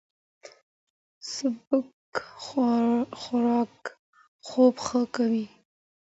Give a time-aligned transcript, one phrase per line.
[1.31, 2.15] سپک
[3.19, 3.83] خوراک
[4.47, 5.45] خوب ښه کوي.